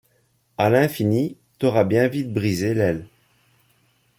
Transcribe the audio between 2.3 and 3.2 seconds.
brisé l’aile.